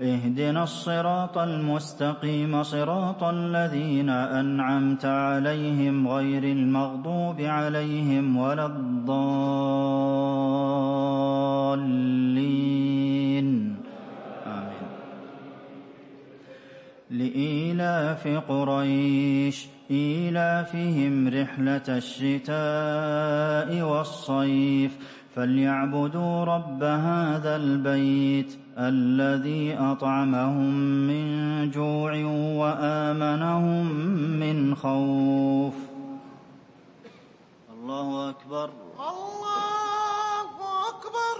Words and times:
اهدنا 0.00 0.62
الصراط 0.62 1.38
المستقيم 1.38 2.62
صراط 2.62 3.24
الذين 3.24 4.08
أنعمت 4.10 5.04
عليهم 5.04 6.08
غير 6.08 6.44
المغضوب 6.44 7.40
عليهم 7.40 8.36
ولا 8.36 8.66
الضالين. 8.66 9.26
آمين. 14.46 14.88
لإيلاف 17.10 18.28
قريش 18.48 19.66
إيلافهم 19.90 21.28
رحلة 21.28 21.82
الشتاء 21.88 23.82
والصيف. 23.82 25.13
فليعبدوا 25.34 26.44
رب 26.44 26.82
هذا 26.82 27.56
البيت 27.56 28.58
الذي 28.78 29.74
أطعمهم 29.74 30.74
من 31.10 31.26
جوع 31.70 32.12
وآمنهم 32.62 33.92
من 34.42 34.74
خوف. 34.74 35.74
الله 37.74 38.30
أكبر. 38.30 38.70
الله 39.10 40.50
أكبر. 40.90 41.36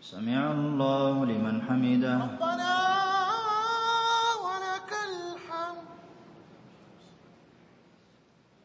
سمع 0.00 0.52
الله 0.52 1.24
لمن 1.24 1.62
حمده. 1.62 2.16
ربنا 2.16 2.74
ولك 4.46 4.92
الحمد. 5.10 5.88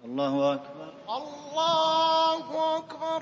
الله 0.05 0.53
أكبر. 0.53 0.91
الله 1.07 2.77
أكبر 2.77 3.21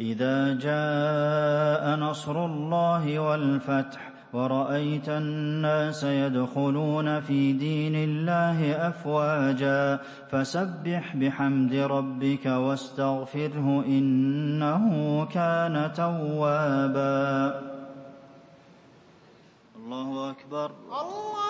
إذا 0.00 0.54
جاء 0.54 1.96
نصر 1.96 2.44
الله 2.44 3.18
والفتح 3.18 4.10
ورأيت 4.32 5.08
الناس 5.08 6.04
يدخلون 6.04 7.20
في 7.20 7.52
دين 7.52 7.94
الله 7.94 8.88
أفواجا 8.88 10.00
فسبح 10.30 11.16
بحمد 11.16 11.74
ربك 11.74 12.46
واستغفره 12.46 13.84
إنه 13.86 14.84
كان 15.24 15.92
توابا. 15.96 17.60
الله 19.76 20.30
أكبر. 20.30 20.70
الله 20.88 21.49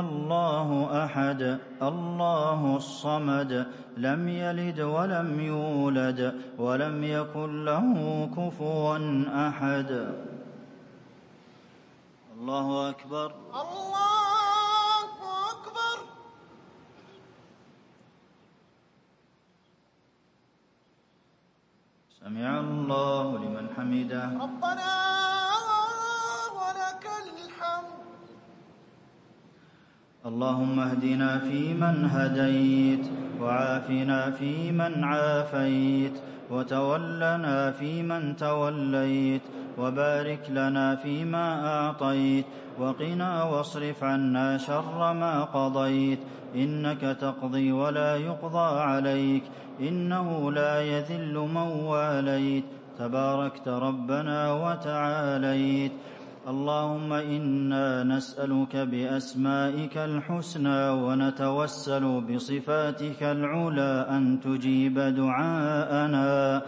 الله 0.00 0.68
أحد 1.04 1.42
الله 1.82 2.76
الصمد 2.76 3.52
لم 3.96 4.28
يلد 4.28 4.80
ولم 4.80 5.40
يولد 5.40 6.20
ولم 6.58 7.04
يكن 7.04 7.64
له 7.64 7.90
كفوا 8.36 8.96
أحد. 9.48 9.90
الله 12.36 12.66
أكبر. 12.90 13.28
الله 13.62 15.10
أكبر. 15.52 15.96
سمع 22.20 22.50
الله 22.60 23.26
لمن 23.38 23.66
حمده. 23.76 24.24
ربنا 24.44 25.39
اللهم 30.26 30.80
اهدنا 30.80 31.38
فيمن 31.38 32.10
هديت 32.12 33.06
وعافنا 33.40 34.30
فيمن 34.30 35.04
عافيت 35.04 36.12
وتولنا 36.50 37.70
فيمن 37.70 38.36
توليت 38.36 39.40
وبارك 39.78 40.50
لنا 40.50 40.96
فيما 40.96 41.66
أعطيت 41.66 42.44
وقنا 42.78 43.42
واصرف 43.42 44.04
عنا 44.04 44.58
شر 44.58 45.12
ما 45.12 45.44
قضيت. 45.44 46.18
إنك 46.54 47.00
تقضي 47.00 47.72
ولا 47.72 48.16
يقضى 48.16 48.80
عليك 48.80 49.42
إنه 49.80 50.52
لا 50.52 50.80
يذل 50.80 51.34
من 51.34 51.56
واليت. 51.56 52.64
تباركت 52.98 53.68
ربنا 53.68 54.52
وتعاليت. 54.52 55.92
اللهم 56.48 57.12
إنا 57.12 58.02
نسألك 58.04 58.76
بأسمائك 58.76 59.96
الحسنى 59.96 60.88
ونتوسل 60.90 62.20
بصفاتك 62.20 63.22
العلى 63.22 64.06
أن 64.10 64.40
تجيب 64.40 64.98
دعاءنا. 64.98 66.62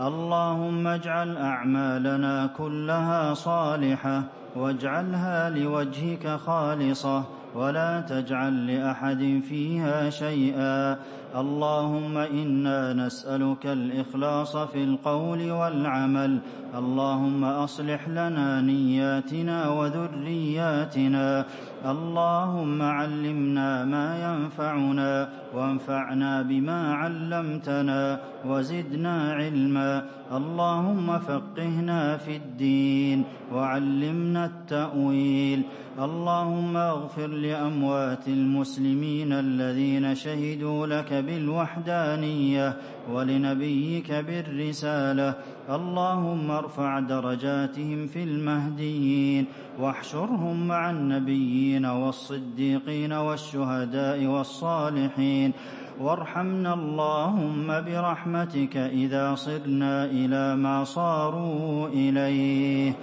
اللهم 0.00 0.86
اجعل 0.86 1.36
أعمالنا 1.36 2.46
كلها 2.46 3.34
صالحة 3.34 4.22
واجعلها 4.56 5.50
لوجهك 5.50 6.26
خالصة. 6.46 7.37
ولا 7.54 8.00
تجعل 8.00 8.66
لأحد 8.66 9.40
فيها 9.48 10.10
شيئا. 10.10 10.96
اللهم 11.36 12.16
إنا 12.16 12.92
نسألك 12.92 13.66
الإخلاص 13.66 14.56
في 14.56 14.84
القول 14.84 15.50
والعمل. 15.50 16.38
اللهم 16.74 17.44
أصلح 17.44 18.08
لنا 18.08 18.60
نياتنا 18.60 19.68
وذرياتنا. 19.68 21.44
اللهم 21.84 22.82
علمنا 22.82 23.84
ما 23.84 24.08
ينفعنا 24.26 25.28
وانفعنا 25.54 26.42
بما 26.42 26.94
علمتنا 26.94 28.20
وزدنا 28.46 29.32
علما. 29.32 30.04
اللهم 30.32 31.18
فقهنا 31.18 32.16
في 32.16 32.36
الدين 32.36 33.24
وعلمنا 33.52 34.44
التأويل. 34.44 35.62
اللهم 35.98 36.76
اغفر 36.76 37.28
لأموات 37.42 38.28
المسلمين 38.28 39.32
الذين 39.32 40.14
شهدوا 40.14 40.86
لك 40.86 41.12
بالوحدانية 41.12 42.76
ولنبيك 43.12 44.12
بالرسالة. 44.12 45.34
اللهم 45.70 46.50
ارفع 46.50 47.00
درجاتهم 47.00 48.06
في 48.06 48.22
المهديين 48.22 49.46
واحشرهم 49.80 50.68
مع 50.68 50.90
النبيين 50.90 51.86
والصديقين 51.86 53.12
والشهداء 53.12 54.26
والصالحين. 54.26 55.52
وارحمنا 56.00 56.74
اللهم 56.74 57.66
برحمتك 57.66 58.76
إذا 58.76 59.34
صرنا 59.34 60.04
إلى 60.04 60.56
ما 60.56 60.84
صاروا 60.84 61.88
إليه. 61.88 62.94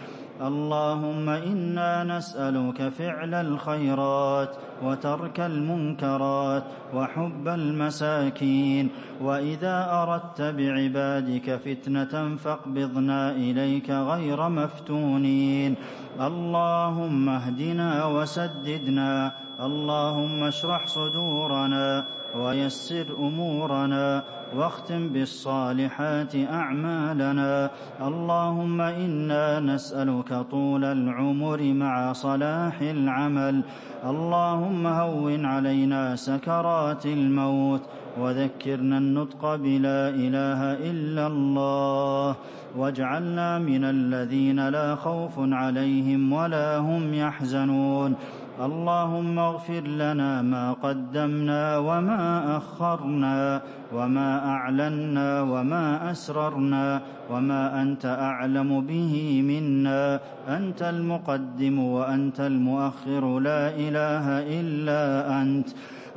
اللهم 0.42 1.30
إنا 1.30 2.04
نسألك 2.04 2.90
فعل 2.90 3.34
الخيرات 3.34 4.56
وترك 4.84 5.40
المنكرات 5.40 6.64
وحب 6.94 7.48
المساكين 7.48 8.90
وإذا 9.22 9.88
أردت 9.92 10.42
بعبادك 10.42 11.56
فتنة 11.56 12.36
فاقبضنا 12.36 13.32
إليك 13.32 13.90
غير 13.90 14.50
مفتونين. 14.50 15.76
اللهم 16.20 17.30
اهدنا 17.30 18.06
وسددنا 18.06 19.32
اللهم 19.60 20.44
اشرح 20.44 20.88
صدورنا 20.88 22.06
ويسر 22.38 23.06
أمورنا 23.20 24.24
واختم 24.56 25.10
بالصالحات 25.10 26.36
أعمالنا 26.36 27.72
اللهم 28.02 28.82
إنا 28.82 29.60
نسألك 29.60 30.34
طول 30.52 30.84
العمر 30.86 31.62
مع 31.64 32.14
صلاح 32.14 32.82
العمل 32.82 33.64
اللهم 34.06 34.88
هون 34.88 35.46
علينا 35.46 36.16
سكرات 36.16 37.06
الموت 37.06 37.82
وذكرنا 38.20 38.98
النطق 38.98 39.56
بلا 39.56 40.10
إله 40.10 40.60
إلا 40.92 41.28
الله 41.28 42.36
واجعلنا 42.78 43.60
من 43.60 43.84
الذين 43.84 44.70
لا 44.70 44.96
خوف 44.96 45.36
عليهم 45.38 46.34
ولا 46.34 46.78
هم 46.78 47.14
يحزنون. 47.14 48.16
اللهم 48.56 49.40
اغفر 49.40 49.84
لنا 49.84 50.42
ما 50.42 50.74
قدمنا 50.74 51.78
وما 51.78 52.58
أخرنا 52.58 53.62
وما 53.94 54.30
أعلنا 54.48 55.42
وما 55.42 56.12
أسررنا 56.12 57.02
وما 57.32 57.82
أنت 57.82 58.06
أعلم 58.06 58.82
به 58.82 59.14
منا. 59.52 60.20
أنت 60.48 60.82
المقدم 60.82 61.80
وأنت 61.80 62.40
المؤخر. 62.40 63.40
لا 63.40 63.76
إله 63.76 64.26
إلا 64.60 65.02
أنت. 65.42 65.70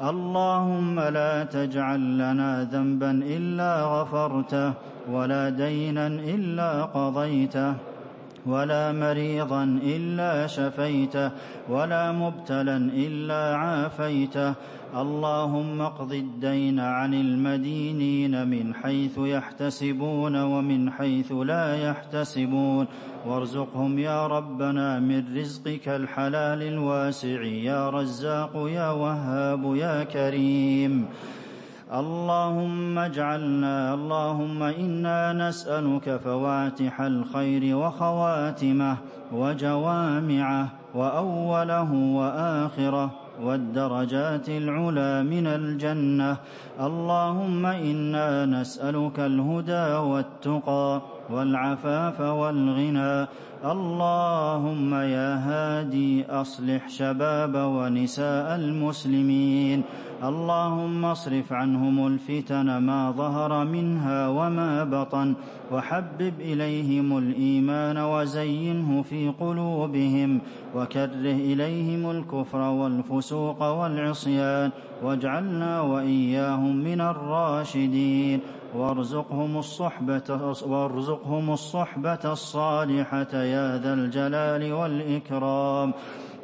اللهم 0.02 1.00
لا 1.00 1.44
تجعل 1.44 2.18
لنا 2.18 2.68
ذنبا 2.72 3.10
إلا 3.10 3.82
غفرته 3.82 4.72
ولا 5.10 5.48
دينا 5.48 6.06
إلا 6.06 6.84
قضيته. 6.84 7.74
ولا 8.48 8.92
مريضا 8.92 9.64
إلا 9.82 10.46
شفيته 10.46 11.30
ولا 11.68 12.12
مبتلا 12.12 12.76
إلا 12.76 13.56
عافيته. 13.56 14.54
اللهم 14.88 15.80
اقض 15.80 16.12
الدين 16.12 16.80
عن 16.80 17.14
المدينين 17.14 18.48
من 18.48 18.74
حيث 18.74 19.18
يحتسبون 19.18 20.42
ومن 20.42 20.90
حيث 20.90 21.32
لا 21.32 21.76
يحتسبون. 21.76 22.86
وارزقهم 23.26 23.98
يا 23.98 24.26
ربنا 24.26 25.00
من 25.00 25.36
رزقك 25.36 25.88
الحلال 25.88 26.62
الواسع 26.62 27.42
يا 27.42 27.90
رزاق 27.90 28.52
يا 28.56 28.90
وهاب 28.90 29.76
يا 29.76 30.04
كريم. 30.04 31.06
اللهم 31.92 32.98
اجعلنا 32.98 33.94
اللهم 33.94 34.62
إنا 34.62 35.32
نسألك 35.32 36.16
فواتح 36.24 37.00
الخير 37.00 37.76
وخواتمه 37.76 38.96
وجوامعه 39.32 40.68
وأوله 40.94 41.92
وآخره 41.92 43.10
والدرجات 43.42 44.48
العلى 44.48 45.22
من 45.22 45.46
الجنة. 45.46 46.36
اللهم 46.80 47.66
إنا 47.66 48.46
نسألك 48.46 49.20
الهدى 49.20 49.88
والتقى. 49.96 51.00
والعفاف 51.30 52.20
والغنى. 52.20 53.26
اللهم 53.64 54.94
يا 54.94 55.34
هادي 55.34 56.26
أصلح 56.26 56.88
شباب 56.88 57.54
ونساء 57.54 58.56
المسلمين. 58.56 59.82
اللهم 60.24 61.04
اصرف 61.04 61.52
عنهم 61.52 62.06
الفتن 62.06 62.78
ما 62.78 63.10
ظهر 63.10 63.64
منها 63.64 64.28
وما 64.28 64.84
بطن. 64.84 65.34
وحبب 65.72 66.32
إليهم 66.40 67.18
الإيمان 67.18 67.98
وزينه 67.98 69.02
في 69.02 69.32
قلوبهم. 69.40 70.40
وكره 70.76 71.36
إليهم 71.52 72.10
الكفر 72.10 72.58
والفسوق 72.58 73.62
والعصيان. 73.62 74.70
واجعلنا 75.02 75.80
وإياهم 75.80 76.76
من 76.76 77.00
الراشدين. 77.00 78.40
وارزقهم 78.74 79.58
الصحبة 79.58 80.56
وارزقهم 80.66 81.50
الصحبة 81.50 82.32
الصالحة 82.32 83.32
يا 83.34 83.78
ذا 83.78 83.94
الجلال 83.94 84.72
والإكرام. 84.72 85.92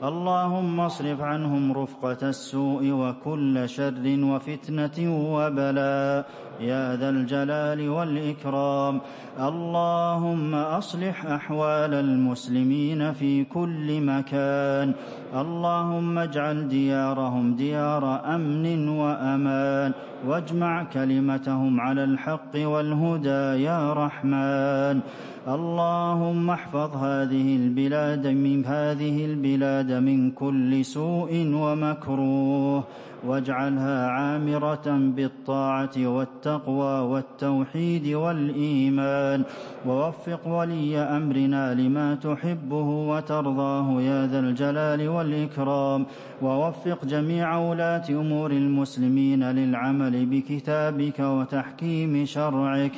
اللهم 0.03 0.81
اصرف 0.81 1.21
عنهم 1.21 1.73
رفقة 1.73 2.29
السوء 2.29 2.91
وكل 2.91 3.69
شر 3.69 4.19
وفتنة 4.23 4.99
وبلاء 5.35 6.27
يا 6.61 6.97
ذا 6.97 7.09
الجلال 7.09 7.89
والإكرام. 7.89 9.01
اللهم 9.41 10.55
أصلح 10.55 11.27
أحوال 11.27 11.95
المسلمين 11.95 13.13
في 13.13 13.45
كل 13.45 14.01
مكان. 14.01 14.95
اللهم 15.35 16.19
اجعل 16.19 16.69
ديارهم 16.69 17.55
ديار 17.55 18.35
أمن 18.35 18.89
وأمان 18.89 19.93
واجمع 20.27 20.85
كلمتهم 20.85 21.81
على 21.81 22.05
الحق 22.05 22.55
والهدى 22.57 23.63
يا 23.63 23.93
رحمن. 23.93 25.01
اللهم 25.49 26.51
احفظ 26.51 26.97
هذه 26.97 27.57
البلاد 27.57 28.27
من 28.27 28.67
هذه 28.67 29.25
البلاد 29.25 29.93
من 29.93 30.31
كل 30.31 30.85
سوء 30.85 31.33
ومكروه 31.55 32.85
واجعلها 33.27 34.09
عامرة 34.09 34.87
بالطاعة 34.87 35.97
والتقوى 35.97 37.01
والتوحيد 37.01 38.09
والإيمان. 38.09 39.43
ووفق 39.87 40.49
ولي 40.49 40.99
أمرنا 40.99 41.75
لما 41.75 42.15
تحبه 42.15 42.89
وترضاه 43.11 44.03
يا 44.03 44.27
ذا 44.27 44.39
الجلال 44.39 45.09
والإكرام. 45.25 46.07
ووفق 46.43 47.05
جميع 47.05 47.57
ولاه 47.57 48.05
أمور 48.11 48.51
المسلمين 48.51 49.45
للعمل 49.45 50.27
بكتابك 50.27 51.21
وتحكيم 51.21 52.25
شرعك. 52.25 52.93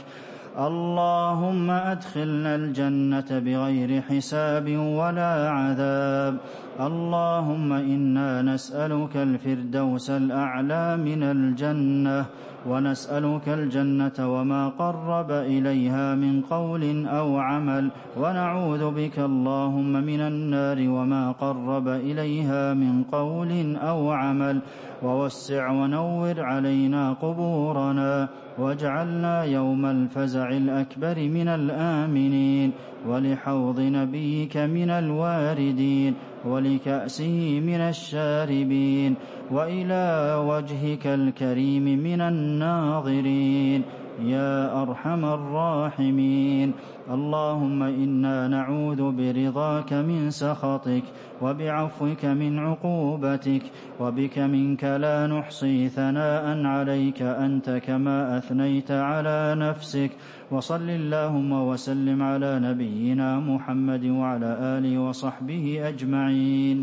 اللهم 0.58 1.70
أدخلنا 1.70 2.54
الجنة 2.54 3.30
بغير 3.30 4.02
حساب 4.02 4.66
ولا 4.76 5.50
عذاب. 5.50 6.34
اللهم 6.80 7.72
إنا 7.72 8.42
نسألك 8.42 9.16
الفردوس 9.16 10.10
الأعلى 10.10 10.96
من 10.96 11.22
الجنة. 11.22 12.26
ونسألك 12.68 13.48
الجنة 13.48 14.18
وما 14.18 14.68
قرب 14.68 15.30
إليها 15.30 16.14
من 16.14 16.40
قول 16.40 17.06
أو 17.06 17.38
عمل 17.38 17.90
ونعوذ 18.16 18.90
بك 18.90 19.18
اللهم 19.18 19.92
من 19.92 20.20
النار 20.20 20.78
وما 20.88 21.32
قرب 21.32 21.88
إليها 21.88 22.74
من 22.74 23.02
قول 23.12 23.76
أو 23.76 24.10
عمل. 24.10 24.60
ووسع 25.02 25.70
ونور 25.70 26.40
علينا 26.40 27.12
قبورنا 27.12 28.28
واجعلنا 28.58 29.44
يوم 29.44 29.86
الفزع 29.86 30.48
الأكبر 30.48 31.18
من 31.18 31.48
الآمنين 31.48 32.72
ولحوض 33.08 33.80
نبيك 33.80 34.56
من 34.56 34.90
الواردين 34.90 36.14
ولكأسه 36.44 37.60
من 37.60 37.80
الشاربين 37.80 39.14
وإلى 39.50 40.34
وجهك 40.48 41.06
الكريم 41.06 41.84
من 41.84 42.20
الناظرين 42.20 43.82
يا 44.20 44.82
أرحم 44.82 45.24
الراحمين. 45.24 46.72
اللهم 47.10 47.82
إنا 47.82 48.48
نعوذ 48.48 49.02
برضاك 49.12 49.92
من 49.92 50.30
سخطك 50.30 51.04
وبعفوك 51.42 52.24
من 52.24 52.58
عقوبتك 52.58 53.62
وبك 54.00 54.38
منك 54.38 54.84
لا 54.84 55.26
نحصي 55.26 55.88
ثناء 55.88 56.64
عليك 56.64 57.22
أنت 57.22 57.70
كما 57.70 58.38
أثنيت 58.38 58.90
على 58.90 59.54
نفسك. 59.58 60.10
وصل 60.50 60.88
اللهم 60.90 61.52
وسلم 61.52 62.22
على 62.22 62.58
نبينا 62.58 63.40
محمد 63.40 64.04
وعلى 64.04 64.50
آله 64.78 64.98
وصحبه 64.98 65.88
أجمعين. 65.88 66.80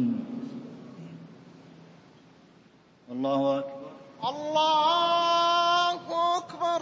الله 3.11 3.59
أكبر. 3.59 3.91
الله 4.23 5.99
أكبر 6.37 6.81